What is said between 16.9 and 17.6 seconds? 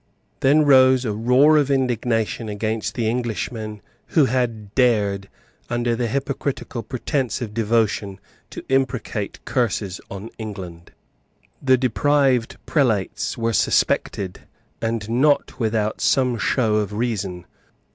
reason.